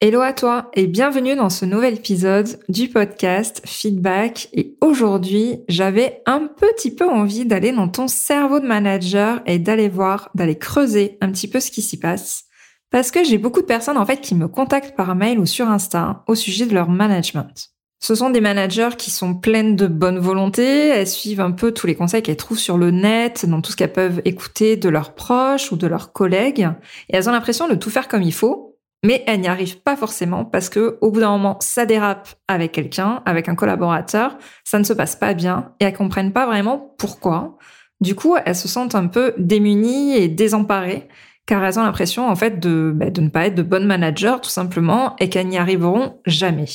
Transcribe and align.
Hello 0.00 0.20
à 0.20 0.32
toi 0.32 0.70
et 0.74 0.86
bienvenue 0.86 1.34
dans 1.34 1.50
ce 1.50 1.64
nouvel 1.64 1.94
épisode 1.94 2.60
du 2.68 2.86
podcast 2.86 3.60
Feedback. 3.64 4.48
Et 4.52 4.76
aujourd'hui, 4.80 5.64
j'avais 5.66 6.22
un 6.24 6.46
petit 6.46 6.94
peu 6.94 7.04
envie 7.04 7.46
d'aller 7.46 7.72
dans 7.72 7.88
ton 7.88 8.06
cerveau 8.06 8.60
de 8.60 8.66
manager 8.68 9.42
et 9.44 9.58
d'aller 9.58 9.88
voir, 9.88 10.30
d'aller 10.36 10.56
creuser 10.56 11.18
un 11.20 11.32
petit 11.32 11.48
peu 11.48 11.58
ce 11.58 11.72
qui 11.72 11.82
s'y 11.82 11.98
passe. 11.98 12.44
Parce 12.92 13.10
que 13.10 13.24
j'ai 13.24 13.38
beaucoup 13.38 13.60
de 13.60 13.66
personnes 13.66 13.96
en 13.96 14.06
fait 14.06 14.20
qui 14.20 14.36
me 14.36 14.46
contactent 14.46 14.94
par 14.94 15.16
mail 15.16 15.40
ou 15.40 15.46
sur 15.46 15.68
Insta 15.68 16.22
au 16.28 16.36
sujet 16.36 16.66
de 16.66 16.74
leur 16.74 16.90
management. 16.90 17.70
Ce 17.98 18.14
sont 18.14 18.30
des 18.30 18.40
managers 18.40 18.96
qui 18.96 19.10
sont 19.10 19.34
pleines 19.34 19.74
de 19.74 19.88
bonne 19.88 20.20
volonté, 20.20 20.62
elles 20.62 21.08
suivent 21.08 21.40
un 21.40 21.50
peu 21.50 21.72
tous 21.72 21.88
les 21.88 21.96
conseils 21.96 22.22
qu'elles 22.22 22.36
trouvent 22.36 22.56
sur 22.56 22.78
le 22.78 22.92
net, 22.92 23.46
dans 23.46 23.60
tout 23.60 23.72
ce 23.72 23.76
qu'elles 23.76 23.92
peuvent 23.92 24.22
écouter 24.24 24.76
de 24.76 24.88
leurs 24.88 25.16
proches 25.16 25.72
ou 25.72 25.76
de 25.76 25.88
leurs 25.88 26.12
collègues, 26.12 26.68
et 27.08 27.16
elles 27.16 27.28
ont 27.28 27.32
l'impression 27.32 27.66
de 27.66 27.74
tout 27.74 27.90
faire 27.90 28.06
comme 28.06 28.22
il 28.22 28.32
faut, 28.32 28.67
mais 29.04 29.22
elle 29.26 29.40
n'y 29.40 29.48
arrive 29.48 29.80
pas 29.80 29.96
forcément 29.96 30.44
parce 30.44 30.68
que 30.68 30.98
au 31.00 31.10
bout 31.10 31.20
d'un 31.20 31.30
moment, 31.30 31.56
ça 31.60 31.86
dérape 31.86 32.28
avec 32.48 32.72
quelqu'un, 32.72 33.22
avec 33.26 33.48
un 33.48 33.54
collaborateur, 33.54 34.36
ça 34.64 34.78
ne 34.78 34.84
se 34.84 34.92
passe 34.92 35.16
pas 35.16 35.34
bien 35.34 35.72
et 35.80 35.84
elles 35.84 35.96
comprennent 35.96 36.32
pas 36.32 36.46
vraiment 36.46 36.94
pourquoi. 36.98 37.58
Du 38.00 38.14
coup, 38.14 38.36
elles 38.44 38.56
se 38.56 38.68
sentent 38.68 38.94
un 38.94 39.06
peu 39.06 39.34
démunies 39.38 40.16
et 40.16 40.28
désemparées 40.28 41.08
car 41.46 41.64
elles 41.64 41.78
ont 41.78 41.82
l'impression 41.82 42.28
en 42.28 42.36
fait 42.36 42.60
de, 42.60 42.92
bah, 42.94 43.10
de 43.10 43.20
ne 43.20 43.28
pas 43.28 43.46
être 43.46 43.54
de 43.54 43.62
bonnes 43.62 43.86
managers 43.86 44.36
tout 44.42 44.50
simplement 44.50 45.16
et 45.18 45.28
qu'elles 45.28 45.48
n'y 45.48 45.58
arriveront 45.58 46.20
jamais. 46.26 46.68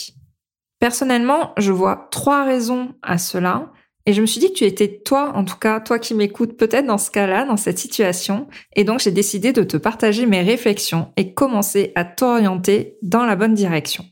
Personnellement, 0.79 1.53
je 1.57 1.71
vois 1.71 2.07
trois 2.11 2.43
raisons 2.43 2.95
à 3.01 3.17
cela 3.17 3.71
et 4.05 4.13
je 4.13 4.21
me 4.21 4.25
suis 4.25 4.41
dit 4.41 4.49
que 4.51 4.57
tu 4.57 4.65
étais 4.65 5.01
toi, 5.03 5.31
en 5.35 5.45
tout 5.45 5.57
cas, 5.57 5.79
toi 5.79 5.97
qui 5.97 6.13
m'écoutes 6.13 6.57
peut-être 6.57 6.85
dans 6.85 6.97
ce 6.97 7.09
cas-là, 7.09 7.45
dans 7.45 7.55
cette 7.55 7.79
situation. 7.79 8.47
Et 8.75 8.83
donc 8.83 8.99
j'ai 8.99 9.11
décidé 9.11 9.53
de 9.53 9.63
te 9.63 9.77
partager 9.77 10.25
mes 10.25 10.41
réflexions 10.41 11.13
et 11.15 11.33
commencer 11.33 11.93
à 11.95 12.03
t'orienter 12.03 12.97
dans 13.01 13.25
la 13.25 13.37
bonne 13.37 13.53
direction. 13.53 14.05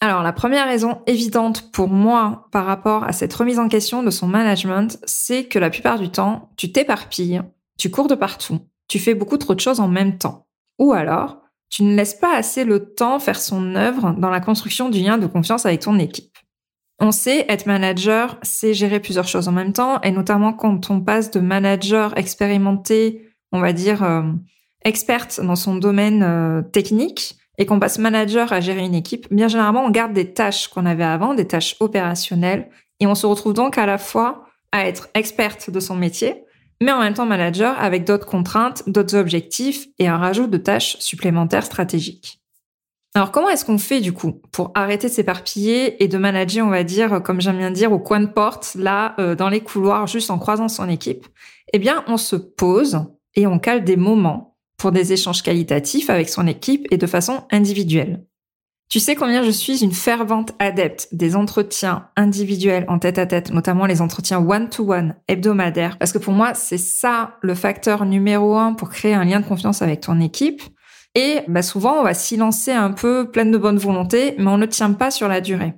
Alors 0.00 0.22
la 0.22 0.34
première 0.34 0.66
raison 0.66 1.00
évidente 1.06 1.72
pour 1.72 1.88
moi 1.88 2.48
par 2.52 2.66
rapport 2.66 3.04
à 3.04 3.12
cette 3.12 3.32
remise 3.32 3.58
en 3.58 3.68
question 3.68 4.02
de 4.02 4.10
son 4.10 4.26
management, 4.26 4.98
c'est 5.06 5.44
que 5.44 5.58
la 5.58 5.70
plupart 5.70 5.98
du 5.98 6.10
temps, 6.10 6.50
tu 6.58 6.70
t'éparpilles, 6.70 7.40
tu 7.78 7.90
cours 7.90 8.08
de 8.08 8.14
partout, 8.14 8.60
tu 8.88 8.98
fais 8.98 9.14
beaucoup 9.14 9.38
trop 9.38 9.54
de 9.54 9.60
choses 9.60 9.80
en 9.80 9.88
même 9.88 10.18
temps. 10.18 10.46
Ou 10.78 10.92
alors, 10.92 11.38
tu 11.70 11.82
ne 11.82 11.96
laisses 11.96 12.14
pas 12.14 12.36
assez 12.36 12.64
le 12.64 12.92
temps 12.94 13.18
faire 13.18 13.40
son 13.40 13.74
œuvre 13.74 14.14
dans 14.18 14.28
la 14.28 14.40
construction 14.40 14.90
du 14.90 15.00
lien 15.00 15.16
de 15.16 15.26
confiance 15.26 15.64
avec 15.64 15.80
ton 15.80 15.98
équipe. 15.98 16.35
On 16.98 17.12
sait, 17.12 17.44
être 17.48 17.66
manager, 17.66 18.38
c'est 18.42 18.72
gérer 18.72 19.00
plusieurs 19.00 19.28
choses 19.28 19.48
en 19.48 19.52
même 19.52 19.72
temps, 19.72 20.00
et 20.00 20.10
notamment 20.10 20.52
quand 20.52 20.90
on 20.90 21.00
passe 21.00 21.30
de 21.30 21.40
manager 21.40 22.16
expérimenté, 22.16 23.28
on 23.52 23.60
va 23.60 23.74
dire 23.74 24.02
euh, 24.02 24.22
experte 24.84 25.40
dans 25.40 25.56
son 25.56 25.76
domaine 25.76 26.22
euh, 26.22 26.62
technique, 26.62 27.36
et 27.58 27.66
qu'on 27.66 27.78
passe 27.78 27.98
manager 27.98 28.52
à 28.52 28.60
gérer 28.60 28.84
une 28.84 28.94
équipe, 28.94 29.32
bien 29.32 29.48
généralement, 29.48 29.84
on 29.84 29.90
garde 29.90 30.12
des 30.14 30.32
tâches 30.32 30.68
qu'on 30.68 30.86
avait 30.86 31.04
avant, 31.04 31.34
des 31.34 31.46
tâches 31.46 31.76
opérationnelles, 31.80 32.70
et 33.00 33.06
on 33.06 33.14
se 33.14 33.26
retrouve 33.26 33.52
donc 33.52 33.76
à 33.76 33.84
la 33.84 33.98
fois 33.98 34.46
à 34.72 34.86
être 34.86 35.08
experte 35.14 35.70
de 35.70 35.80
son 35.80 35.96
métier, 35.96 36.44
mais 36.82 36.92
en 36.92 37.00
même 37.00 37.14
temps 37.14 37.26
manager 37.26 37.78
avec 37.80 38.04
d'autres 38.04 38.26
contraintes, 38.26 38.82
d'autres 38.86 39.16
objectifs 39.16 39.86
et 39.98 40.08
un 40.08 40.18
rajout 40.18 40.46
de 40.46 40.58
tâches 40.58 40.96
supplémentaires 40.98 41.64
stratégiques. 41.64 42.40
Alors 43.16 43.30
comment 43.30 43.48
est-ce 43.48 43.64
qu'on 43.64 43.78
fait 43.78 44.02
du 44.02 44.12
coup 44.12 44.42
pour 44.52 44.72
arrêter 44.74 45.08
de 45.08 45.12
s'éparpiller 45.14 46.04
et 46.04 46.06
de 46.06 46.18
manager, 46.18 46.66
on 46.66 46.68
va 46.68 46.84
dire, 46.84 47.22
comme 47.22 47.40
j'aime 47.40 47.56
bien 47.56 47.70
dire, 47.70 47.90
au 47.90 47.98
coin 47.98 48.20
de 48.20 48.26
porte, 48.26 48.74
là, 48.74 49.14
euh, 49.18 49.34
dans 49.34 49.48
les 49.48 49.62
couloirs, 49.62 50.06
juste 50.06 50.30
en 50.30 50.38
croisant 50.38 50.68
son 50.68 50.86
équipe? 50.86 51.26
Eh 51.72 51.78
bien, 51.78 52.04
on 52.08 52.18
se 52.18 52.36
pose 52.36 53.06
et 53.34 53.46
on 53.46 53.58
cale 53.58 53.84
des 53.84 53.96
moments 53.96 54.58
pour 54.76 54.92
des 54.92 55.14
échanges 55.14 55.42
qualitatifs 55.42 56.10
avec 56.10 56.28
son 56.28 56.46
équipe 56.46 56.86
et 56.90 56.98
de 56.98 57.06
façon 57.06 57.44
individuelle. 57.50 58.22
Tu 58.90 59.00
sais 59.00 59.14
combien 59.14 59.42
je 59.42 59.50
suis 59.50 59.82
une 59.82 59.92
fervente 59.92 60.52
adepte 60.58 61.08
des 61.12 61.36
entretiens 61.36 62.08
individuels 62.16 62.84
en 62.86 62.98
tête 62.98 63.16
à 63.16 63.24
tête, 63.24 63.50
notamment 63.50 63.86
les 63.86 64.02
entretiens 64.02 64.40
one-to-one 64.46 65.14
hebdomadaires, 65.26 65.96
parce 65.96 66.12
que 66.12 66.18
pour 66.18 66.34
moi, 66.34 66.52
c'est 66.52 66.76
ça 66.76 67.38
le 67.40 67.54
facteur 67.54 68.04
numéro 68.04 68.56
un 68.56 68.74
pour 68.74 68.90
créer 68.90 69.14
un 69.14 69.24
lien 69.24 69.40
de 69.40 69.46
confiance 69.46 69.80
avec 69.80 70.02
ton 70.02 70.20
équipe. 70.20 70.62
Et 71.16 71.40
bah, 71.48 71.62
souvent, 71.62 71.94
on 71.98 72.02
va 72.02 72.12
s'y 72.12 72.36
lancer 72.36 72.72
un 72.72 72.92
peu 72.92 73.30
pleine 73.30 73.50
de 73.50 73.56
bonne 73.56 73.78
volonté, 73.78 74.34
mais 74.36 74.50
on 74.50 74.58
ne 74.58 74.66
tient 74.66 74.92
pas 74.92 75.10
sur 75.10 75.28
la 75.28 75.40
durée. 75.40 75.72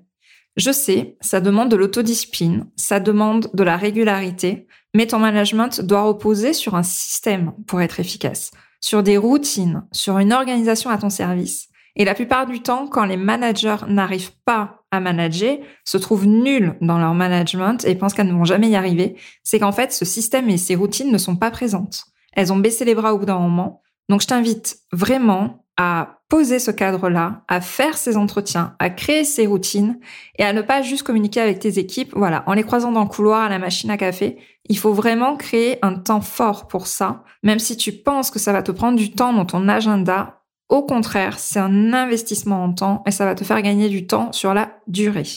Je 0.57 0.73
sais, 0.73 1.17
ça 1.21 1.41
demande 1.41 1.71
de 1.71 1.77
l'autodiscipline, 1.77 2.67
ça 2.75 2.99
demande 2.99 3.49
de 3.55 3.63
la 3.63 3.77
régularité, 3.77 4.67
mais 4.95 5.07
ton 5.07 5.21
management 5.21 5.81
doit 5.81 6.03
reposer 6.03 6.53
sur 6.53 6.75
un 6.75 6.83
système 6.83 7.53
pour 7.69 7.81
être 7.81 8.01
efficace, 8.01 8.51
sur 8.81 9.05
des 9.05 9.17
routines, 9.17 9.85
sur 9.93 10.19
une 10.19 10.33
organisation 10.33 10.91
à 10.91 10.99
ton 10.99 11.09
service. 11.09 11.69
Et 11.95 12.05
la 12.05 12.15
plupart 12.15 12.47
du 12.47 12.61
temps, 12.61 12.89
quand 12.89 13.05
les 13.05 13.17
managers 13.17 13.87
n'arrivent 13.87 14.35
pas 14.45 14.83
à 14.91 14.99
manager, 14.99 15.57
se 15.85 15.99
trouvent 15.99 16.27
nuls 16.27 16.75
dans 16.81 16.99
leur 16.99 17.15
management 17.15 17.85
et 17.85 17.95
pensent 17.95 18.15
qu'elles 18.15 18.27
ne 18.27 18.33
vont 18.33 18.45
jamais 18.45 18.71
y 18.71 18.77
arriver, 18.77 19.15
c'est 19.45 19.61
qu'en 19.61 19.73
fait, 19.73 19.93
ce 19.93 20.05
système 20.05 20.51
et 20.51 20.59
ces 20.59 20.75
routines 20.75 21.13
ne 21.13 21.19
sont 21.19 21.37
pas 21.37 21.53
présentes. 21.53 22.07
Elles 22.33 22.53
ont 22.53 22.57
baissé 22.57 22.85
les 22.85 22.97
bras 22.97 23.15
au 23.15 23.19
bout 23.19 23.27
d'un 23.27 23.39
moment, 23.39 23.83
donc, 24.09 24.23
je 24.23 24.27
t'invite 24.27 24.79
vraiment 24.93 25.65
à 25.77 26.19
poser 26.29 26.59
ce 26.59 26.71
cadre-là, 26.71 27.43
à 27.47 27.61
faire 27.61 27.97
ces 27.97 28.17
entretiens, 28.17 28.75
à 28.79 28.91
créer 28.91 29.25
ces 29.25 29.47
routines 29.47 29.99
et 30.39 30.45
à 30.45 30.53
ne 30.53 30.61
pas 30.61 30.83
juste 30.83 31.05
communiquer 31.05 31.41
avec 31.41 31.61
tes 31.61 31.79
équipes, 31.79 32.13
voilà, 32.17 32.43
en 32.47 32.53
les 32.53 32.65
croisant 32.65 32.91
dans 32.91 33.05
le 33.05 33.09
couloir 33.09 33.45
à 33.45 33.49
la 33.49 33.59
machine 33.59 33.91
à 33.91 33.97
café. 33.97 34.39
Il 34.69 34.77
faut 34.77 34.93
vraiment 34.93 35.37
créer 35.37 35.79
un 35.83 35.95
temps 35.95 36.21
fort 36.21 36.67
pour 36.67 36.87
ça, 36.87 37.23
même 37.43 37.61
si 37.61 37.77
tu 37.77 37.93
penses 37.93 38.31
que 38.31 38.39
ça 38.39 38.53
va 38.53 38.63
te 38.63 38.73
prendre 38.73 38.99
du 38.99 39.13
temps 39.13 39.33
dans 39.33 39.47
ton 39.47 39.69
agenda. 39.69 40.43
Au 40.69 40.83
contraire, 40.83 41.39
c'est 41.39 41.61
un 41.61 41.95
investissement 41.95 42.65
en 42.65 42.73
temps 42.73 43.03
et 43.07 43.11
ça 43.11 43.25
va 43.25 43.35
te 43.35 43.45
faire 43.45 43.63
gagner 43.63 43.89
du 43.89 44.07
temps 44.07 44.33
sur 44.33 44.53
la 44.53 44.73
durée. 44.87 45.29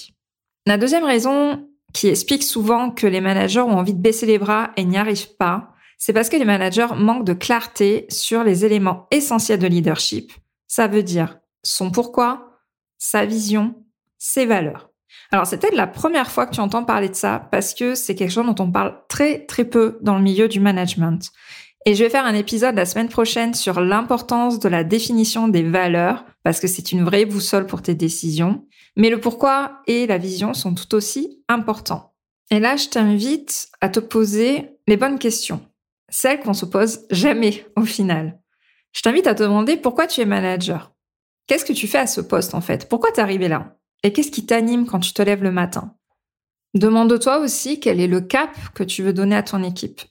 La 0.66 0.78
deuxième 0.78 1.06
raison 1.06 1.68
qui 1.94 2.08
explique 2.08 2.44
souvent 2.44 2.90
que 2.90 3.08
les 3.08 3.22
managers 3.22 3.62
ont 3.62 3.78
envie 3.78 3.94
de 3.94 4.02
baisser 4.02 4.26
les 4.26 4.40
bras 4.40 4.72
et 4.76 4.84
n'y 4.84 4.98
arrivent 4.98 5.36
pas, 5.38 5.71
c'est 6.02 6.14
parce 6.14 6.30
que 6.30 6.36
les 6.36 6.46
managers 6.46 6.96
manquent 6.98 7.26
de 7.26 7.34
clarté 7.34 8.08
sur 8.10 8.44
les 8.44 8.66
éléments 8.66 9.06
essentiels 9.12 9.60
de 9.60 9.68
leadership. 9.68 10.34
Ça 10.68 10.88
veut 10.88 11.04
dire 11.04 11.38
son 11.62 11.92
pourquoi, 11.92 12.58
sa 12.98 13.24
vision, 13.24 13.76
ses 14.18 14.48
valeurs. 14.48 14.90
Alors 15.32 15.46
c'est 15.46 15.60
peut-être 15.60 15.76
la 15.76 15.86
première 15.86 16.32
fois 16.32 16.48
que 16.48 16.56
tu 16.56 16.60
entends 16.60 16.86
parler 16.86 17.08
de 17.08 17.16
ça 17.16 17.48
parce 17.52 17.76
que 17.76 17.94
c'est 17.94 18.16
quelque 18.16 18.32
chose 18.32 18.48
dont 18.48 18.64
on 18.64 18.72
parle 18.72 18.98
très 19.10 19.46
très 19.46 19.64
peu 19.64 20.00
dans 20.02 20.16
le 20.16 20.24
milieu 20.24 20.48
du 20.48 20.60
management. 20.60 21.32
Et 21.86 21.94
je 21.94 22.04
vais 22.04 22.10
faire 22.10 22.26
un 22.26 22.34
épisode 22.34 22.74
la 22.74 22.88
semaine 22.88 23.10
prochaine 23.10 23.54
sur 23.54 23.80
l'importance 23.80 24.58
de 24.58 24.70
la 24.70 24.84
définition 24.84 25.50
des 25.50 25.64
valeurs 25.64 26.26
parce 26.44 26.60
que 26.60 26.68
c'est 26.68 26.92
une 26.92 27.04
vraie 27.04 27.26
boussole 27.26 27.68
pour 27.68 27.84
tes 27.84 27.94
décisions. 27.94 28.66
Mais 28.96 29.12
le 29.12 29.20
pourquoi 29.20 29.84
et 29.86 30.08
la 30.08 30.18
vision 30.18 30.56
sont 30.56 30.74
tout 30.74 30.96
aussi 30.96 31.44
importants. 31.48 32.16
Et 32.50 32.60
là, 32.60 32.76
je 32.76 32.88
t'invite 32.88 33.70
à 33.82 33.90
te 33.90 34.00
poser 34.00 34.72
les 34.88 34.98
bonnes 34.98 35.20
questions 35.20 35.62
celle 36.12 36.40
qu'on 36.40 36.54
se 36.54 36.66
pose 36.66 37.08
jamais 37.10 37.66
au 37.76 37.86
final. 37.86 38.40
Je 38.94 39.02
t'invite 39.02 39.26
à 39.26 39.34
te 39.34 39.42
demander 39.42 39.78
pourquoi 39.78 40.06
tu 40.06 40.22
es 40.22 40.26
manager. 40.26 40.94
Qu'est-ce 41.48 41.66
que 41.66 41.74
tu 41.74 41.88
fais 41.88 41.98
à 41.98 42.08
ce 42.08 42.22
poste 42.22 42.54
en 42.54 42.62
fait? 42.62 42.88
Pourquoi 42.88 43.12
t'es 43.12 43.22
arrivé 43.22 43.48
là? 43.48 43.78
Et 44.04 44.14
qu'est-ce 44.14 44.32
qui 44.32 44.46
t'anime 44.46 44.86
quand 44.86 45.00
tu 45.00 45.14
te 45.14 45.22
lèves 45.22 45.44
le 45.44 45.52
matin? 45.52 45.96
Demande-toi 46.74 47.40
aussi 47.40 47.80
quel 47.80 48.00
est 48.00 48.08
le 48.08 48.22
cap 48.22 48.52
que 48.74 48.84
tu 48.84 49.02
veux 49.04 49.14
donner 49.14 49.36
à 49.36 49.44
ton 49.44 49.64
équipe. 49.64 50.02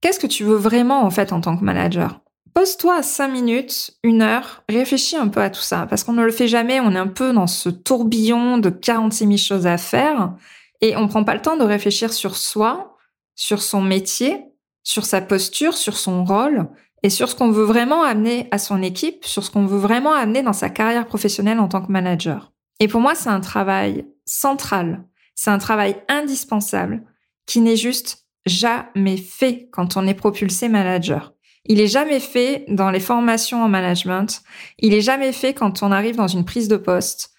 Qu'est-ce 0.00 0.20
que 0.20 0.26
tu 0.26 0.44
veux 0.44 0.56
vraiment 0.56 1.02
en 1.02 1.10
fait 1.10 1.32
en 1.32 1.40
tant 1.40 1.56
que 1.56 1.64
manager? 1.64 2.20
Pose-toi 2.54 3.02
5 3.02 3.28
minutes, 3.28 3.96
une 4.04 4.22
heure, 4.22 4.62
réfléchis 4.68 5.16
un 5.16 5.26
peu 5.26 5.40
à 5.40 5.50
tout 5.50 5.60
ça, 5.60 5.86
parce 5.88 6.04
qu'on 6.04 6.12
ne 6.12 6.24
le 6.24 6.30
fait 6.30 6.46
jamais, 6.46 6.78
on 6.78 6.92
est 6.92 6.98
un 6.98 7.08
peu 7.08 7.32
dans 7.32 7.48
ce 7.48 7.68
tourbillon 7.68 8.58
de 8.58 8.70
46 8.70 9.24
000 9.24 9.36
choses 9.38 9.66
à 9.66 9.76
faire, 9.76 10.34
et 10.80 10.96
on 10.96 11.08
prend 11.08 11.24
pas 11.24 11.34
le 11.34 11.42
temps 11.42 11.56
de 11.56 11.64
réfléchir 11.64 12.12
sur 12.12 12.36
soi, 12.36 12.96
sur 13.34 13.60
son 13.60 13.82
métier, 13.82 14.53
sur 14.84 15.04
sa 15.06 15.20
posture, 15.20 15.76
sur 15.76 15.96
son 15.96 16.24
rôle 16.24 16.68
et 17.02 17.10
sur 17.10 17.28
ce 17.28 17.34
qu'on 17.34 17.50
veut 17.50 17.64
vraiment 17.64 18.04
amener 18.04 18.48
à 18.50 18.58
son 18.58 18.82
équipe, 18.82 19.24
sur 19.24 19.42
ce 19.42 19.50
qu'on 19.50 19.66
veut 19.66 19.78
vraiment 19.78 20.14
amener 20.14 20.42
dans 20.42 20.52
sa 20.52 20.70
carrière 20.70 21.06
professionnelle 21.06 21.58
en 21.58 21.68
tant 21.68 21.82
que 21.82 21.90
manager. 21.90 22.52
Et 22.80 22.88
pour 22.88 23.00
moi, 23.00 23.14
c'est 23.14 23.28
un 23.28 23.40
travail 23.40 24.06
central, 24.24 25.04
c'est 25.34 25.50
un 25.50 25.58
travail 25.58 25.96
indispensable 26.08 27.02
qui 27.46 27.60
n'est 27.60 27.76
juste 27.76 28.26
jamais 28.46 29.16
fait 29.16 29.68
quand 29.72 29.96
on 29.96 30.06
est 30.06 30.14
propulsé 30.14 30.68
manager. 30.68 31.34
Il 31.66 31.80
est 31.80 31.88
jamais 31.88 32.20
fait 32.20 32.66
dans 32.68 32.90
les 32.90 33.00
formations 33.00 33.62
en 33.62 33.68
management, 33.68 34.42
il 34.78 34.92
est 34.92 35.00
jamais 35.00 35.32
fait 35.32 35.54
quand 35.54 35.82
on 35.82 35.92
arrive 35.92 36.16
dans 36.16 36.28
une 36.28 36.44
prise 36.44 36.68
de 36.68 36.76
poste. 36.76 37.33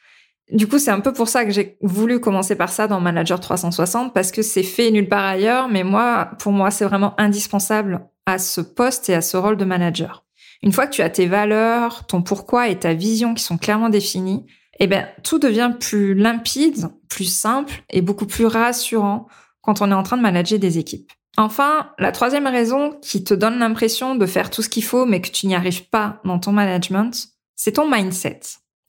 Du 0.51 0.68
coup, 0.68 0.77
c'est 0.77 0.92
un 0.92 1.00
peu 1.00 1.12
pour 1.12 1.27
ça 1.27 1.44
que 1.44 1.51
j'ai 1.51 1.77
voulu 1.81 2.19
commencer 2.19 2.56
par 2.56 2.69
ça 2.69 2.88
dans 2.88 3.00
Manager 3.00 3.39
360 3.39 4.13
parce 4.13 4.31
que 4.31 4.44
c'est 4.44 4.63
fait 4.63 4.92
nulle 4.92 5.09
part 5.09 5.25
ailleurs, 5.25 5.69
mais 5.69 5.83
moi, 5.83 6.30
pour 6.39 6.51
moi, 6.51 6.69
c'est 6.69 6.86
vraiment 6.86 7.19
indispensable 7.19 8.07
à 8.27 8.38
ce 8.38 8.62
poste 8.62 9.09
et 9.09 9.15
à 9.15 9.21
ce 9.21 9.38
rôle 9.38 9.57
de 9.57 9.65
manager. 9.65 10.24
Une 10.62 10.71
fois 10.71 10.88
que 10.88 10.94
tu 10.94 11.01
as 11.01 11.09
tes 11.09 11.25
valeurs, 11.25 12.06
ton 12.06 12.21
pourquoi 12.21 12.69
et 12.69 12.80
ta 12.80 12.94
vision 12.94 13.33
qui 13.33 13.44
sont 13.44 13.57
clairement 13.57 13.89
définis, 13.89 14.45
eh 14.80 14.88
ben, 14.88 15.07
tout 15.24 15.39
devient 15.39 15.71
plus 15.80 16.13
limpide, 16.13 16.89
plus 17.09 17.25
simple 17.25 17.83
et 17.89 18.01
beaucoup 18.01 18.25
plus 18.25 18.45
rassurant 18.45 19.27
quand 19.62 19.81
on 19.81 19.89
est 19.91 19.95
en 19.95 20.03
train 20.03 20.18
de 20.18 20.21
manager 20.21 20.59
des 20.59 20.77
équipes. 20.77 21.12
Enfin, 21.38 21.91
la 21.98 22.12
troisième 22.12 22.48
raison 22.48 22.98
qui 23.01 23.24
te 23.24 23.33
donne 23.33 23.59
l'impression 23.59 24.15
de 24.15 24.25
faire 24.25 24.50
tout 24.50 24.62
ce 24.62 24.69
qu'il 24.69 24.83
faut 24.83 25.06
mais 25.06 25.21
que 25.21 25.30
tu 25.30 25.48
n'y 25.48 25.56
arrives 25.56 25.89
pas 25.89 26.21
dans 26.24 26.39
ton 26.39 26.51
management, 26.51 27.30
c'est 27.56 27.74
ton 27.74 27.89
mindset. 27.89 28.39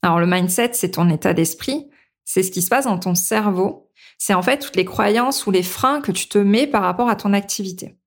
Alors 0.07 0.21
le 0.21 0.25
mindset, 0.25 0.69
c'est 0.71 0.91
ton 0.91 1.09
état 1.09 1.33
d'esprit, 1.33 1.89
c'est 2.23 2.41
ce 2.41 2.49
qui 2.49 2.61
se 2.61 2.69
passe 2.69 2.85
dans 2.85 2.97
ton 2.97 3.13
cerveau, 3.13 3.89
c'est 4.17 4.33
en 4.33 4.41
fait 4.41 4.59
toutes 4.59 4.77
les 4.77 4.85
croyances 4.85 5.45
ou 5.45 5.51
les 5.51 5.63
freins 5.63 5.99
que 5.99 6.13
tu 6.13 6.29
te 6.29 6.37
mets 6.37 6.65
par 6.65 6.81
rapport 6.81 7.09
à 7.09 7.17
ton 7.17 7.33
activité. 7.33 7.97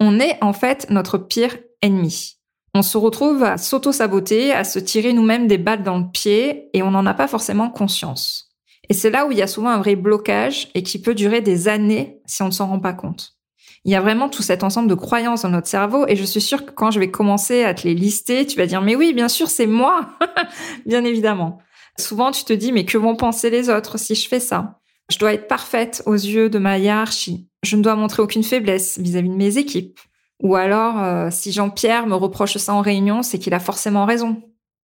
On 0.00 0.18
est 0.18 0.36
en 0.42 0.52
fait 0.52 0.90
notre 0.90 1.16
pire 1.16 1.56
ennemi. 1.80 2.38
On 2.74 2.82
se 2.82 2.98
retrouve 2.98 3.44
à 3.44 3.56
s'auto-saboter, 3.56 4.50
à 4.50 4.64
se 4.64 4.80
tirer 4.80 5.12
nous-mêmes 5.12 5.46
des 5.46 5.58
balles 5.58 5.84
dans 5.84 5.98
le 5.98 6.10
pied 6.10 6.70
et 6.76 6.82
on 6.82 6.90
n'en 6.90 7.06
a 7.06 7.14
pas 7.14 7.28
forcément 7.28 7.70
conscience. 7.70 8.50
Et 8.88 8.92
c'est 8.92 9.10
là 9.10 9.24
où 9.24 9.30
il 9.30 9.38
y 9.38 9.42
a 9.42 9.46
souvent 9.46 9.70
un 9.70 9.78
vrai 9.78 9.94
blocage 9.94 10.70
et 10.74 10.82
qui 10.82 11.00
peut 11.00 11.14
durer 11.14 11.40
des 11.40 11.68
années 11.68 12.20
si 12.26 12.42
on 12.42 12.46
ne 12.46 12.50
s'en 12.50 12.66
rend 12.66 12.80
pas 12.80 12.94
compte. 12.94 13.36
Il 13.84 13.92
y 13.92 13.94
a 13.94 14.00
vraiment 14.00 14.28
tout 14.28 14.42
cet 14.42 14.62
ensemble 14.62 14.88
de 14.88 14.94
croyances 14.94 15.42
dans 15.42 15.50
notre 15.50 15.66
cerveau 15.66 16.06
et 16.08 16.16
je 16.16 16.24
suis 16.24 16.40
sûre 16.40 16.64
que 16.64 16.70
quand 16.70 16.90
je 16.90 16.98
vais 16.98 17.10
commencer 17.10 17.64
à 17.64 17.74
te 17.74 17.86
les 17.86 17.94
lister, 17.94 18.46
tu 18.46 18.56
vas 18.56 18.66
dire 18.66 18.80
mais 18.80 18.96
oui, 18.96 19.12
bien 19.12 19.28
sûr, 19.28 19.48
c'est 19.48 19.66
moi. 19.66 20.08
bien 20.86 21.04
évidemment. 21.04 21.58
Souvent, 21.98 22.30
tu 22.30 22.44
te 22.44 22.52
dis 22.52 22.72
mais 22.72 22.84
que 22.84 22.98
vont 22.98 23.16
penser 23.16 23.50
les 23.50 23.68
autres 23.70 23.98
si 23.98 24.14
je 24.14 24.28
fais 24.28 24.40
ça? 24.40 24.80
Je 25.10 25.18
dois 25.18 25.34
être 25.34 25.48
parfaite 25.48 26.02
aux 26.06 26.14
yeux 26.14 26.48
de 26.48 26.58
ma 26.58 26.78
hiérarchie. 26.78 27.46
Je 27.62 27.76
ne 27.76 27.82
dois 27.82 27.94
montrer 27.94 28.22
aucune 28.22 28.42
faiblesse 28.42 28.98
vis-à-vis 28.98 29.28
de 29.28 29.34
mes 29.34 29.58
équipes. 29.58 29.98
Ou 30.42 30.56
alors, 30.56 31.02
euh, 31.02 31.28
si 31.30 31.52
Jean-Pierre 31.52 32.06
me 32.06 32.14
reproche 32.14 32.56
ça 32.56 32.74
en 32.74 32.80
réunion, 32.80 33.22
c'est 33.22 33.38
qu'il 33.38 33.54
a 33.54 33.60
forcément 33.60 34.06
raison. 34.06 34.42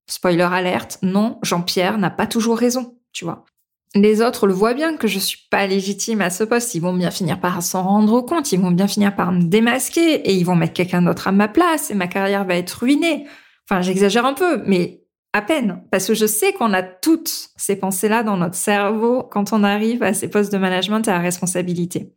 Spoiler 0.09 0.43
alerte, 0.43 0.99
non, 1.03 1.38
Jean-Pierre 1.43 1.99
n'a 1.99 2.11
pas 2.11 2.26
toujours 2.26 2.59
raison, 2.59 2.97
tu 3.12 3.25
vois 3.25 3.44
les 3.94 4.22
autres 4.22 4.46
le 4.46 4.52
voient 4.52 4.75
bien 4.75 4.96
que 4.96 5.08
je 5.08 5.19
suis 5.19 5.46
pas 5.50 5.66
légitime 5.66 6.20
à 6.20 6.31
ce 6.31 6.44
poste. 6.44 6.75
Ils 6.75 6.81
vont 6.81 6.92
bien 6.92 7.10
finir 7.10 7.40
par 7.40 7.62
s'en 7.62 7.82
rendre 7.82 8.20
compte. 8.20 8.52
Ils 8.52 8.60
vont 8.60 8.70
bien 8.70 8.87
finir 8.87 9.16
par 9.16 9.32
me 9.32 9.42
démasquer 9.42 10.14
et 10.14 10.34
ils 10.34 10.44
vont 10.44 10.54
mettre 10.54 10.75
quelqu'un 10.75 11.02
d'autre 11.02 11.28
à 11.28 11.32
ma 11.32 11.48
place 11.48 11.90
et 11.90 11.94
ma 11.94 12.06
carrière 12.06 12.44
va 12.44 12.54
être 12.54 12.70
ruinée. 12.70 13.26
Enfin, 13.69 13.82
j'exagère 13.82 14.26
un 14.26 14.34
peu, 14.34 14.62
mais 14.66 15.04
à 15.32 15.42
peine. 15.42 15.82
Parce 15.90 16.06
que 16.06 16.14
je 16.14 16.26
sais 16.26 16.52
qu'on 16.52 16.72
a 16.72 16.82
toutes 16.82 17.50
ces 17.56 17.76
pensées-là 17.76 18.22
dans 18.22 18.37
notre 18.37 18.54
cerveau 18.54 19.25
quand 19.25 19.52
on 19.52 19.64
arrive 19.64 20.02
à 20.02 20.14
ces 20.14 20.28
postes 20.28 20.52
de 20.52 20.58
management 20.58 21.06
et 21.08 21.10
à 21.10 21.19
responsabilité. 21.19 22.12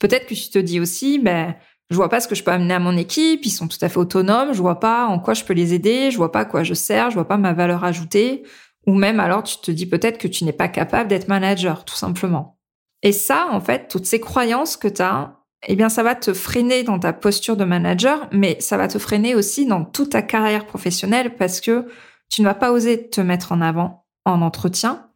Peut-être 0.00 0.26
que 0.26 0.34
tu 0.34 0.48
te 0.48 0.58
dis 0.58 0.80
aussi, 0.80 1.18
ben, 1.18 1.54
je 1.90 1.96
vois 1.96 2.08
pas 2.08 2.20
ce 2.20 2.28
que 2.28 2.34
je 2.34 2.44
peux 2.44 2.50
amener 2.50 2.74
à 2.74 2.78
mon 2.78 2.96
équipe, 2.96 3.44
ils 3.44 3.50
sont 3.50 3.68
tout 3.68 3.78
à 3.80 3.88
fait 3.88 3.98
autonomes, 3.98 4.52
je 4.52 4.60
vois 4.60 4.80
pas 4.80 5.06
en 5.06 5.18
quoi 5.18 5.34
je 5.34 5.44
peux 5.44 5.54
les 5.54 5.74
aider, 5.74 6.10
je 6.10 6.16
vois 6.16 6.30
pas 6.30 6.40
à 6.40 6.44
quoi 6.44 6.62
je 6.62 6.74
sers, 6.74 7.10
je 7.10 7.14
vois 7.14 7.26
pas 7.26 7.38
ma 7.38 7.52
valeur 7.52 7.84
ajoutée. 7.84 8.44
Ou 8.88 8.94
même 8.94 9.20
alors 9.20 9.42
tu 9.42 9.58
te 9.58 9.70
dis 9.70 9.84
peut-être 9.84 10.16
que 10.16 10.26
tu 10.26 10.44
n'es 10.44 10.52
pas 10.54 10.66
capable 10.66 11.10
d'être 11.10 11.28
manager, 11.28 11.84
tout 11.84 11.94
simplement. 11.94 12.58
Et 13.02 13.12
ça, 13.12 13.48
en 13.50 13.60
fait, 13.60 13.86
toutes 13.88 14.06
ces 14.06 14.18
croyances 14.18 14.78
que 14.78 14.88
tu 14.88 15.02
as, 15.02 15.36
eh 15.66 15.76
bien, 15.76 15.90
ça 15.90 16.02
va 16.02 16.14
te 16.14 16.32
freiner 16.32 16.84
dans 16.84 16.98
ta 16.98 17.12
posture 17.12 17.58
de 17.58 17.66
manager, 17.66 18.30
mais 18.32 18.58
ça 18.60 18.78
va 18.78 18.88
te 18.88 18.98
freiner 18.98 19.34
aussi 19.34 19.66
dans 19.66 19.84
toute 19.84 20.12
ta 20.12 20.22
carrière 20.22 20.64
professionnelle 20.64 21.36
parce 21.36 21.60
que 21.60 21.86
tu 22.30 22.40
ne 22.40 22.46
vas 22.46 22.54
pas 22.54 22.72
oser 22.72 23.10
te 23.10 23.20
mettre 23.20 23.52
en 23.52 23.60
avant 23.60 24.06
en 24.24 24.40
entretien, 24.40 25.10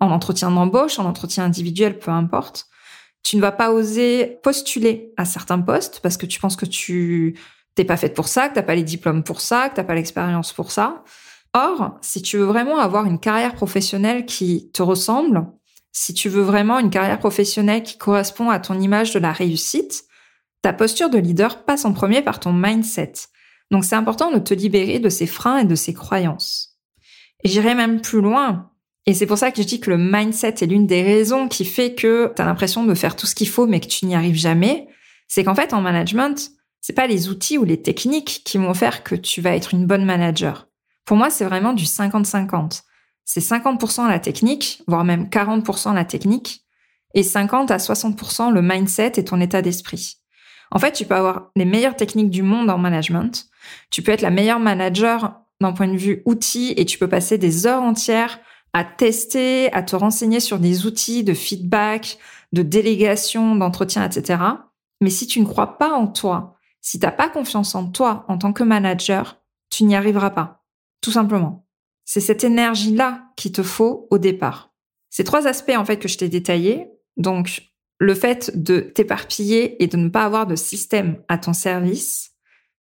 en 0.00 0.10
entretien 0.10 0.50
d'embauche, 0.50 0.98
en 0.98 1.04
entretien 1.04 1.44
individuel, 1.44 2.00
peu 2.00 2.10
importe. 2.10 2.66
Tu 3.22 3.36
ne 3.36 3.40
vas 3.40 3.52
pas 3.52 3.70
oser 3.70 4.40
postuler 4.42 5.12
à 5.16 5.26
certains 5.26 5.60
postes 5.60 6.00
parce 6.02 6.16
que 6.16 6.26
tu 6.26 6.40
penses 6.40 6.56
que 6.56 6.66
tu 6.66 7.38
t'es 7.76 7.84
pas 7.84 7.96
faite 7.96 8.14
pour 8.14 8.26
ça, 8.26 8.48
que 8.48 8.56
t'as 8.56 8.62
pas 8.62 8.74
les 8.74 8.82
diplômes 8.82 9.22
pour 9.22 9.40
ça, 9.40 9.68
que 9.68 9.76
t'as 9.76 9.84
pas 9.84 9.94
l'expérience 9.94 10.52
pour 10.52 10.72
ça. 10.72 11.04
Or, 11.54 11.98
si 12.00 12.22
tu 12.22 12.38
veux 12.38 12.44
vraiment 12.44 12.78
avoir 12.78 13.04
une 13.06 13.18
carrière 13.18 13.54
professionnelle 13.54 14.24
qui 14.24 14.70
te 14.72 14.82
ressemble, 14.82 15.46
si 15.92 16.14
tu 16.14 16.30
veux 16.30 16.42
vraiment 16.42 16.78
une 16.78 16.90
carrière 16.90 17.18
professionnelle 17.18 17.82
qui 17.82 17.98
correspond 17.98 18.48
à 18.48 18.58
ton 18.58 18.80
image 18.80 19.12
de 19.12 19.18
la 19.18 19.32
réussite, 19.32 20.04
ta 20.62 20.72
posture 20.72 21.10
de 21.10 21.18
leader 21.18 21.64
passe 21.64 21.84
en 21.84 21.92
premier 21.92 22.22
par 22.22 22.40
ton 22.40 22.52
mindset. 22.52 23.12
Donc 23.70 23.84
c'est 23.84 23.96
important 23.96 24.30
de 24.30 24.38
te 24.38 24.54
libérer 24.54 24.98
de 24.98 25.10
ces 25.10 25.26
freins 25.26 25.58
et 25.58 25.64
de 25.64 25.74
ces 25.74 25.92
croyances. 25.92 26.78
Et 27.44 27.48
j'irai 27.48 27.74
même 27.74 28.00
plus 28.00 28.20
loin. 28.20 28.70
Et 29.04 29.14
c'est 29.14 29.26
pour 29.26 29.38
ça 29.38 29.50
que 29.50 29.60
je 29.60 29.66
dis 29.66 29.80
que 29.80 29.90
le 29.90 29.98
mindset 29.98 30.54
est 30.60 30.66
l'une 30.66 30.86
des 30.86 31.02
raisons 31.02 31.48
qui 31.48 31.64
fait 31.64 31.94
que 31.94 32.32
tu 32.34 32.40
as 32.40 32.44
l'impression 32.46 32.84
de 32.84 32.94
faire 32.94 33.16
tout 33.16 33.26
ce 33.26 33.34
qu'il 33.34 33.48
faut 33.48 33.66
mais 33.66 33.80
que 33.80 33.88
tu 33.88 34.06
n'y 34.06 34.14
arrives 34.14 34.36
jamais. 34.36 34.86
C'est 35.28 35.44
qu'en 35.44 35.54
fait, 35.54 35.74
en 35.74 35.80
management, 35.80 36.50
c'est 36.80 36.92
pas 36.92 37.06
les 37.06 37.28
outils 37.28 37.58
ou 37.58 37.64
les 37.64 37.82
techniques 37.82 38.42
qui 38.44 38.58
vont 38.58 38.74
faire 38.74 39.02
que 39.02 39.14
tu 39.14 39.40
vas 39.40 39.56
être 39.56 39.74
une 39.74 39.86
bonne 39.86 40.04
manager. 40.04 40.68
Pour 41.04 41.16
moi, 41.16 41.30
c'est 41.30 41.44
vraiment 41.44 41.72
du 41.72 41.84
50-50. 41.84 42.82
C'est 43.24 43.40
50% 43.40 44.08
la 44.08 44.18
technique, 44.18 44.82
voire 44.86 45.04
même 45.04 45.26
40% 45.26 45.94
la 45.94 46.04
technique, 46.04 46.64
et 47.14 47.22
50 47.22 47.70
à 47.70 47.76
60% 47.76 48.52
le 48.52 48.62
mindset 48.62 49.12
et 49.16 49.24
ton 49.24 49.40
état 49.40 49.62
d'esprit. 49.62 50.16
En 50.70 50.78
fait, 50.78 50.92
tu 50.92 51.04
peux 51.04 51.14
avoir 51.14 51.50
les 51.54 51.66
meilleures 51.66 51.96
techniques 51.96 52.30
du 52.30 52.42
monde 52.42 52.70
en 52.70 52.78
management. 52.78 53.48
Tu 53.90 54.02
peux 54.02 54.12
être 54.12 54.22
la 54.22 54.30
meilleure 54.30 54.60
manager 54.60 55.34
d'un 55.60 55.72
point 55.72 55.88
de 55.88 55.96
vue 55.96 56.22
outil 56.24 56.72
et 56.76 56.86
tu 56.86 56.98
peux 56.98 57.08
passer 57.08 57.36
des 57.36 57.66
heures 57.66 57.82
entières 57.82 58.40
à 58.72 58.84
tester, 58.84 59.70
à 59.74 59.82
te 59.82 59.94
renseigner 59.94 60.40
sur 60.40 60.58
des 60.58 60.86
outils 60.86 61.24
de 61.24 61.34
feedback, 61.34 62.18
de 62.52 62.62
délégation, 62.62 63.54
d'entretien, 63.54 64.04
etc. 64.04 64.42
Mais 65.02 65.10
si 65.10 65.26
tu 65.26 65.40
ne 65.40 65.46
crois 65.46 65.78
pas 65.78 65.92
en 65.92 66.06
toi, 66.06 66.56
si 66.80 66.98
tu 66.98 67.04
n'as 67.04 67.12
pas 67.12 67.28
confiance 67.28 67.74
en 67.74 67.86
toi 67.90 68.24
en 68.28 68.38
tant 68.38 68.54
que 68.54 68.62
manager, 68.62 69.40
tu 69.68 69.84
n'y 69.84 69.94
arriveras 69.94 70.30
pas 70.30 70.61
tout 71.02 71.10
simplement. 71.10 71.66
C'est 72.06 72.20
cette 72.20 72.44
énergie-là 72.44 73.24
qu'il 73.36 73.52
te 73.52 73.62
faut 73.62 74.08
au 74.10 74.18
départ. 74.18 74.72
Ces 75.10 75.24
trois 75.24 75.46
aspects, 75.46 75.76
en 75.76 75.84
fait, 75.84 75.98
que 75.98 76.08
je 76.08 76.16
t'ai 76.16 76.30
détaillés, 76.30 76.88
donc 77.18 77.70
le 77.98 78.14
fait 78.14 78.50
de 78.60 78.80
t'éparpiller 78.80 79.82
et 79.82 79.86
de 79.86 79.96
ne 79.96 80.08
pas 80.08 80.24
avoir 80.24 80.46
de 80.46 80.56
système 80.56 81.22
à 81.28 81.38
ton 81.38 81.52
service. 81.52 82.32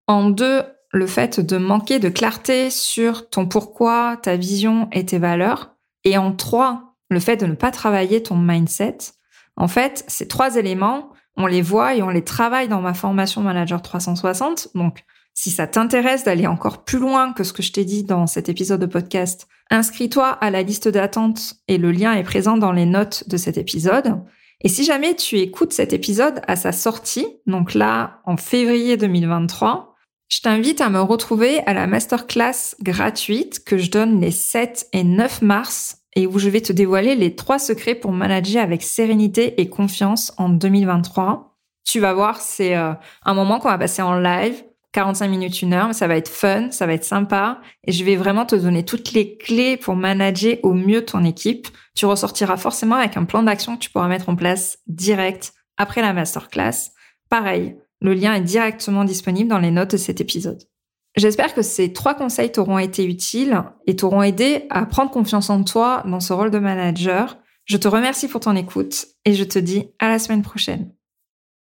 En 0.07 0.29
deux, 0.29 0.63
le 0.93 1.07
fait 1.07 1.41
de 1.41 1.57
manquer 1.57 1.99
de 1.99 2.09
clarté 2.09 2.71
sur 2.71 3.31
ton 3.31 3.47
pourquoi, 3.47 4.19
ta 4.23 4.37
vision 4.37 4.89
et 4.93 5.07
tes 5.07 5.19
valeurs. 5.19 5.75
Et 6.05 6.19
en 6.19 6.33
trois, 6.33 6.97
le 7.09 7.21
fait 7.21 7.37
de 7.37 7.47
ne 7.47 7.55
pas 7.55 7.71
travailler 7.71 8.23
ton 8.23 8.37
mindset. 8.37 8.99
En 9.57 9.69
fait, 9.69 10.05
ces 10.09 10.29
trois 10.29 10.57
éléments, 10.57 11.13
on 11.37 11.47
les 11.47 11.63
voit 11.63 11.95
et 11.95 12.03
on 12.03 12.11
les 12.11 12.25
travaille 12.25 12.69
dans 12.69 12.81
ma 12.81 12.95
formation 12.95 13.41
Manager 13.41 13.81
360. 13.81 14.69
Donc, 14.75 15.05
si 15.37 15.51
ça 15.51 15.67
t'intéresse 15.67 16.25
d'aller 16.25 16.47
encore 16.47 16.83
plus 16.83 16.99
loin 16.99 17.35
que 17.35 17.45
ce 17.45 17.53
que 17.53 17.63
je 17.63 17.71
t'ai 17.71 17.85
dit 17.85 18.05
dans 18.05 18.27
cet 18.27 18.49
épisode 18.49 18.81
de 18.81 18.87
podcast, 18.87 19.47
inscris-toi 19.71 20.27
à 20.27 20.51
la 20.51 20.63
liste 20.63 20.89
d'attente 20.89 21.57
et 21.69 21.77
le 21.77 21.93
lien 21.93 22.15
est 22.15 22.23
présent 22.23 22.57
dans 22.57 22.73
les 22.73 22.87
notes 22.87 23.29
de 23.29 23.37
cet 23.37 23.59
épisode. 23.59 24.23
Et 24.63 24.69
si 24.71 24.83
jamais 24.83 25.15
tu 25.15 25.37
écoutes 25.37 25.75
cet 25.75 25.93
épisode 25.93 26.41
à 26.49 26.57
sa 26.57 26.73
sortie, 26.73 27.27
donc 27.47 27.75
là 27.75 28.23
en 28.25 28.39
février 28.39 28.97
2023, 28.97 29.95
je 30.29 30.41
t'invite 30.41 30.81
à 30.81 30.89
me 30.89 31.03
retrouver 31.03 31.61
à 31.67 31.75
la 31.75 31.87
masterclass 31.87 32.75
gratuite 32.81 33.63
que 33.63 33.77
je 33.77 33.91
donne 33.91 34.23
les 34.23 34.31
7 34.31 34.89
et 34.95 35.05
9 35.05 35.43
mars 35.43 35.99
et 36.17 36.27
où 36.27 36.39
je 36.39 36.49
vais 36.49 36.63
te 36.63 36.73
dévoiler 36.73 37.15
les 37.15 37.37
trois 37.37 37.59
secrets 37.59 37.95
pour 37.95 38.11
manager 38.11 38.63
avec 38.63 38.83
sérénité 38.83 39.61
et 39.61 39.69
confiance 39.69 40.33
en 40.39 40.49
2023. 40.49 41.59
Tu 41.85 42.01
vas 42.01 42.15
voir, 42.15 42.41
c'est 42.41 42.75
euh, 42.75 42.95
un 43.27 43.35
moment 43.35 43.61
qu'on 43.61 43.69
va 43.69 43.77
passer 43.77 44.01
en 44.01 44.19
live 44.19 44.65
45 44.97 45.29
minutes, 45.29 45.61
une 45.61 45.75
heure, 45.75 45.95
ça 45.95 46.07
va 46.07 46.17
être 46.17 46.31
fun, 46.31 46.71
ça 46.71 46.87
va 46.87 46.95
être 46.95 47.05
sympa 47.05 47.61
et 47.87 47.93
je 47.93 48.03
vais 48.03 48.17
vraiment 48.17 48.47
te 48.47 48.57
donner 48.57 48.83
toutes 48.83 49.13
les 49.13 49.37
clés 49.37 49.77
pour 49.77 49.95
manager 49.95 50.57
au 50.63 50.73
mieux 50.73 51.05
ton 51.05 51.23
équipe. 51.23 51.69
Tu 51.95 52.07
ressortiras 52.07 52.57
forcément 52.57 52.95
avec 52.95 53.19
un 53.19 53.25
plan 53.25 53.43
d'action 53.43 53.77
que 53.77 53.83
tu 53.83 53.91
pourras 53.91 54.09
mettre 54.09 54.31
en 54.31 54.37
place 54.37 54.79
direct 54.87 55.53
après 55.77 56.01
la 56.01 56.15
masterclass. 56.15 56.93
Pareil, 57.29 57.77
le 58.01 58.15
lien 58.15 58.33
est 58.33 58.41
directement 58.41 59.05
disponible 59.05 59.51
dans 59.51 59.59
les 59.59 59.71
notes 59.71 59.91
de 59.91 59.97
cet 59.99 60.23
épisode. 60.23 60.63
J'espère 61.15 61.53
que 61.53 61.61
ces 61.61 61.93
trois 61.93 62.15
conseils 62.15 62.51
t'auront 62.51 62.79
été 62.79 63.05
utiles 63.05 63.63
et 63.87 63.97
t'auront 63.97 64.23
aidé 64.23 64.65
à 64.71 64.87
prendre 64.87 65.11
confiance 65.11 65.51
en 65.51 65.63
toi 65.63 66.05
dans 66.07 66.21
ce 66.21 66.33
rôle 66.33 66.51
de 66.51 66.59
manager. 66.59 67.37
Je 67.67 67.77
te 67.77 67.87
remercie 67.87 68.29
pour 68.29 68.41
ton 68.41 68.57
écoute 68.57 69.09
et 69.27 69.35
je 69.35 69.45
te 69.45 69.59
dis 69.59 69.91
à 69.99 70.09
la 70.09 70.19
semaine 70.19 70.43
prochaine. 70.43 70.91